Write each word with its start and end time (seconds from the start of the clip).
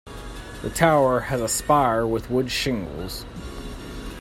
The 0.63 0.71
tower 0.71 1.19
has 1.19 1.41
a 1.41 1.47
spire 1.47 2.07
with 2.07 2.31
wood 2.31 2.49
shingles. 2.49 3.23